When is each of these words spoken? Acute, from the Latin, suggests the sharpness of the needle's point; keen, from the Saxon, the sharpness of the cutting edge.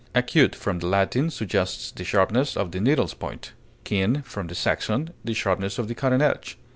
Acute, 0.15 0.55
from 0.55 0.79
the 0.79 0.87
Latin, 0.87 1.29
suggests 1.29 1.91
the 1.91 2.03
sharpness 2.03 2.57
of 2.57 2.71
the 2.71 2.79
needle's 2.81 3.13
point; 3.13 3.53
keen, 3.83 4.23
from 4.23 4.47
the 4.47 4.55
Saxon, 4.55 5.11
the 5.23 5.35
sharpness 5.35 5.77
of 5.77 5.87
the 5.87 5.93
cutting 5.93 6.23
edge. 6.23 6.57